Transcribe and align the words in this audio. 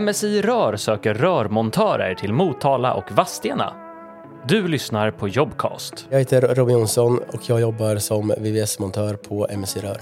MSI 0.00 0.42
Rör 0.42 0.76
söker 0.76 1.14
rörmontörer 1.14 2.14
till 2.14 2.32
Motala 2.32 2.94
och 2.94 3.12
Vadstena. 3.12 3.72
Du 4.48 4.68
lyssnar 4.68 5.10
på 5.10 5.28
Jobcast. 5.28 6.06
Jag 6.10 6.18
heter 6.18 6.54
Robin 6.54 6.78
Jonsson 6.78 7.18
och 7.18 7.40
jag 7.46 7.60
jobbar 7.60 7.96
som 7.96 8.32
VVS-montör 8.38 9.14
på 9.14 9.48
MSI 9.56 9.80
Rör. 9.80 10.00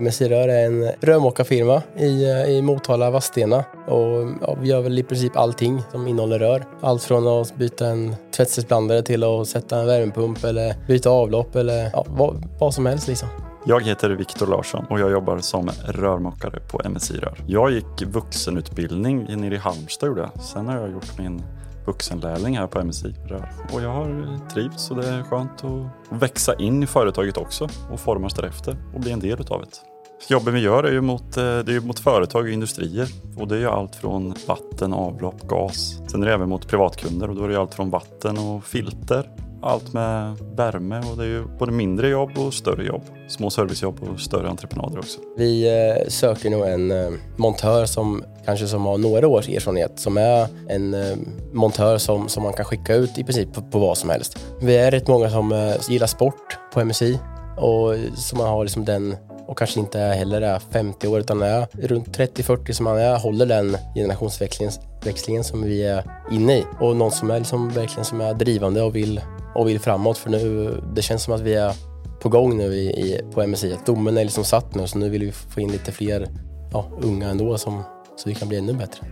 MSI 0.00 0.28
Rör 0.28 0.48
är 0.48 0.66
en 0.66 0.90
rörmokarfirma 1.00 1.82
i, 1.96 2.30
eh, 2.30 2.50
i 2.50 2.62
Motala, 2.62 3.10
Vadstena 3.10 3.64
och 3.86 4.30
ja, 4.40 4.56
vi 4.60 4.68
gör 4.68 4.80
väl 4.80 4.98
i 4.98 5.02
princip 5.02 5.36
allting 5.36 5.82
som 5.90 6.08
innehåller 6.08 6.38
rör. 6.38 6.64
Allt 6.80 7.02
från 7.02 7.28
att 7.28 7.56
byta 7.56 7.86
en 7.86 8.16
tvättstudsblandare 8.36 9.02
till 9.02 9.24
att 9.24 9.48
sätta 9.48 9.78
en 9.78 9.86
värmepump 9.86 10.44
eller 10.44 10.74
byta 10.86 11.10
avlopp 11.10 11.56
eller 11.56 11.90
ja, 11.92 12.04
vad, 12.08 12.48
vad 12.58 12.74
som 12.74 12.86
helst 12.86 13.08
liksom. 13.08 13.28
Jag 13.64 13.82
heter 13.82 14.10
Viktor 14.10 14.46
Larsson 14.46 14.84
och 14.90 15.00
jag 15.00 15.10
jobbar 15.10 15.38
som 15.38 15.70
rörmokare 15.84 16.60
på 16.60 16.88
MSI 16.88 17.16
Rör. 17.16 17.44
Jag 17.46 17.70
gick 17.70 18.02
vuxenutbildning 18.06 19.40
nere 19.40 19.54
i 19.54 19.58
Halmstad. 19.58 20.30
Sen 20.40 20.68
har 20.68 20.76
jag 20.76 20.90
gjort 20.90 21.18
min 21.18 21.42
vuxenlärling 21.86 22.58
här 22.58 22.66
på 22.66 22.84
MSI 22.84 23.14
Rör. 23.26 23.52
Och 23.72 23.82
jag 23.82 23.90
har 23.90 24.10
eh, 24.10 24.48
trivts 24.48 24.90
och 24.90 24.96
det 24.96 25.08
är 25.08 25.22
skönt 25.22 25.64
att 25.64 26.22
växa 26.22 26.54
in 26.54 26.82
i 26.82 26.86
företaget 26.86 27.36
också 27.36 27.68
och 27.90 28.00
formas 28.00 28.34
därefter 28.34 28.76
och 28.94 29.00
bli 29.00 29.12
en 29.12 29.20
del 29.20 29.40
utav 29.40 29.60
det. 29.60 29.80
Jobben 30.28 30.54
vi 30.54 30.60
gör 30.60 30.84
är 30.84 30.92
ju 30.92 31.00
mot, 31.00 31.36
eh, 31.36 31.58
det 31.58 31.74
är 31.74 31.86
mot 31.86 31.98
företag 31.98 32.42
och 32.42 32.50
industrier 32.50 33.08
och 33.36 33.48
det 33.48 33.54
är 33.54 33.60
ju 33.60 33.68
allt 33.68 33.96
från 33.96 34.34
vatten, 34.46 34.92
avlopp, 34.92 35.42
gas. 35.42 36.00
Sen 36.08 36.22
är 36.22 36.26
det 36.26 36.34
även 36.34 36.48
mot 36.48 36.68
privatkunder 36.68 37.30
och 37.30 37.36
då 37.36 37.44
är 37.44 37.48
det 37.48 37.60
allt 37.60 37.74
från 37.74 37.90
vatten 37.90 38.38
och 38.38 38.64
filter 38.64 39.26
allt 39.62 39.92
med 39.92 40.36
värme 40.56 41.02
och 41.10 41.16
det 41.16 41.22
är 41.22 41.28
ju 41.28 41.44
både 41.58 41.72
mindre 41.72 42.08
jobb 42.08 42.38
och 42.38 42.54
större 42.54 42.84
jobb. 42.84 43.02
Små 43.28 43.50
servicejobb 43.50 44.02
och 44.02 44.20
större 44.20 44.48
entreprenader 44.48 44.98
också. 44.98 45.20
Vi 45.36 45.68
eh, 45.68 46.08
söker 46.08 46.50
nog 46.50 46.66
en 46.66 46.90
eh, 46.90 47.10
montör 47.36 47.86
som 47.86 48.24
kanske 48.44 48.66
som 48.66 48.86
har 48.86 48.98
några 48.98 49.28
års 49.28 49.48
erfarenhet 49.48 50.00
som 50.00 50.16
är 50.16 50.46
en 50.68 50.94
eh, 50.94 51.16
montör 51.52 51.98
som, 51.98 52.28
som 52.28 52.42
man 52.42 52.52
kan 52.52 52.64
skicka 52.64 52.94
ut 52.94 53.18
i 53.18 53.24
princip 53.24 53.52
på, 53.52 53.62
på 53.62 53.78
vad 53.78 53.98
som 53.98 54.10
helst. 54.10 54.46
Vi 54.60 54.76
är 54.76 54.90
rätt 54.90 55.08
många 55.08 55.30
som 55.30 55.74
gillar 55.88 56.06
sport 56.06 56.58
på 56.74 56.84
MSI 56.84 57.18
och 57.56 57.94
som 58.14 58.38
man 58.38 58.48
har 58.48 58.64
liksom 58.64 58.84
den 58.84 59.16
och 59.50 59.58
kanske 59.58 59.80
inte 59.80 59.98
heller 59.98 60.42
är 60.42 60.58
50 60.58 61.08
år 61.08 61.20
utan 61.20 61.42
är 61.42 61.66
runt 61.72 62.18
30-40 62.18 62.72
som 62.72 62.84
man 62.84 62.98
är, 62.98 63.18
håller 63.18 63.46
den 63.46 63.76
generationsväxlingen 63.94 65.44
som 65.44 65.62
vi 65.62 65.82
är 65.82 66.04
inne 66.30 66.58
i. 66.58 66.64
Och 66.80 66.96
någon 66.96 67.10
som 67.10 67.30
är 67.30 67.38
liksom 67.38 67.68
verkligen 67.68 68.04
som 68.04 68.20
är 68.20 68.34
drivande 68.34 68.82
och 68.82 68.96
vill 68.96 69.20
och 69.54 69.68
vill 69.68 69.80
framåt 69.80 70.18
för 70.18 70.30
nu, 70.30 70.74
det 70.94 71.02
känns 71.02 71.22
som 71.22 71.34
att 71.34 71.40
vi 71.40 71.54
är 71.54 71.74
på 72.20 72.28
gång 72.28 72.56
nu 72.56 72.74
i, 72.74 72.86
i, 72.86 73.20
på 73.34 73.46
MSI. 73.46 73.72
Att 73.72 73.86
domen 73.86 74.18
är 74.18 74.24
liksom 74.24 74.44
satt 74.44 74.74
nu 74.74 74.86
så 74.86 74.98
nu 74.98 75.08
vill 75.08 75.24
vi 75.24 75.32
få 75.32 75.60
in 75.60 75.72
lite 75.72 75.92
fler 75.92 76.28
ja, 76.72 76.86
unga 77.02 77.28
ändå 77.28 77.58
som, 77.58 77.82
så 78.16 78.28
vi 78.28 78.34
kan 78.34 78.48
bli 78.48 78.58
ännu 78.58 78.72
bättre. 78.72 79.06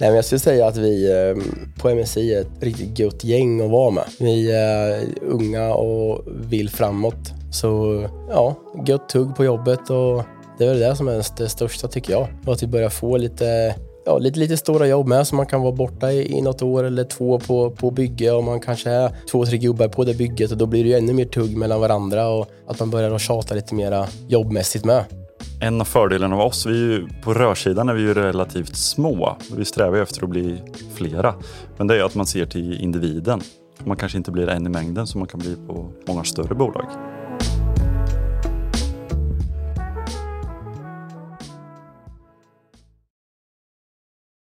Nej, 0.00 0.10
men 0.10 0.16
jag 0.16 0.24
skulle 0.24 0.38
säga 0.38 0.66
att 0.66 0.76
vi 0.76 1.12
ehm, 1.12 1.42
på 1.78 1.94
MSI 1.94 2.34
är 2.34 2.40
ett 2.40 2.62
riktigt 2.62 2.98
gött 2.98 3.24
gäng 3.24 3.60
att 3.60 3.70
vara 3.70 3.90
med. 3.90 4.04
Vi 4.20 4.52
är 4.52 5.04
unga 5.22 5.74
och 5.74 6.24
vill 6.26 6.70
framåt. 6.70 7.32
Så 7.52 8.04
ja, 8.30 8.54
gött 8.86 9.08
tugg 9.08 9.36
på 9.36 9.44
jobbet 9.44 9.90
och 9.90 10.22
det 10.58 10.64
är 10.64 10.68
väl 10.68 10.80
det 10.80 10.96
som 10.96 11.08
är 11.08 11.36
det 11.36 11.48
största 11.48 11.88
tycker 11.88 12.12
jag. 12.12 12.28
Och 12.46 12.52
att 12.52 12.62
vi 12.62 12.66
börjar 12.66 12.88
få 12.88 13.16
lite 13.16 13.74
ja, 14.08 14.18
lite, 14.18 14.38
lite 14.38 14.56
stora 14.56 14.86
jobb 14.86 15.08
med 15.08 15.26
så 15.26 15.36
man 15.36 15.46
kan 15.46 15.62
vara 15.62 15.72
borta 15.72 16.12
i, 16.12 16.38
i 16.38 16.40
något 16.40 16.62
år 16.62 16.84
eller 16.84 17.04
två 17.04 17.38
på, 17.38 17.70
på 17.70 17.90
bygge 17.90 18.32
och 18.32 18.44
man 18.44 18.60
kanske 18.60 18.90
är 18.90 19.12
två, 19.30 19.46
tre 19.46 19.58
gubbar 19.58 19.88
på 19.88 20.04
det 20.04 20.14
bygget 20.14 20.50
och 20.50 20.56
då 20.56 20.66
blir 20.66 20.84
det 20.84 20.90
ju 20.90 20.96
ännu 20.96 21.12
mer 21.12 21.24
tugg 21.24 21.56
mellan 21.56 21.80
varandra 21.80 22.28
och 22.28 22.46
att 22.66 22.80
man 22.80 22.90
börjar 22.90 23.10
att 23.10 23.20
tjata 23.20 23.54
lite 23.54 23.74
mera 23.74 24.06
jobbmässigt 24.28 24.84
med. 24.84 25.04
En 25.60 25.80
av 25.80 25.84
fördelarna 25.84 26.36
med 26.36 26.46
oss, 26.46 26.66
vi 26.66 26.70
är 26.70 26.92
ju, 26.92 27.08
på 27.24 27.34
rörsidan 27.34 27.88
är 27.88 27.94
vi 27.94 28.02
ju 28.02 28.14
relativt 28.14 28.76
små. 28.76 29.36
Vi 29.56 29.64
strävar 29.64 29.96
ju 29.96 30.02
efter 30.02 30.24
att 30.24 30.30
bli 30.30 30.62
flera. 30.94 31.34
Men 31.76 31.86
det 31.86 31.96
är 31.96 32.04
att 32.04 32.14
man 32.14 32.26
ser 32.26 32.46
till 32.46 32.80
individen. 32.80 33.40
Man 33.84 33.96
kanske 33.96 34.18
inte 34.18 34.30
blir 34.30 34.48
en 34.48 34.66
i 34.66 34.68
mängden 34.68 35.06
som 35.06 35.18
man 35.18 35.28
kan 35.28 35.40
bli 35.40 35.56
på 35.66 35.92
många 36.06 36.24
större 36.24 36.54
bolag. 36.54 36.86